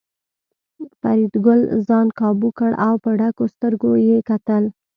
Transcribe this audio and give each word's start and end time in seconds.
فریدګل 0.99 1.61
ځان 1.87 2.07
کابو 2.19 2.49
کړ 2.59 2.71
او 2.87 2.93
په 3.03 3.09
ډکو 3.19 3.45
سترګو 3.53 3.91
یې 4.07 4.17
کتل 4.29 4.63